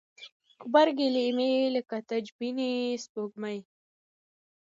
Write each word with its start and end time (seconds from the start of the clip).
غبرګي 0.61 1.07
لیمې 1.15 1.51
لکه 1.75 1.97
تبجنې 2.09 2.71
سپوږمۍ 3.03 3.59